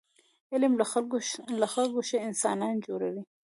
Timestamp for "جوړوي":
2.87-3.23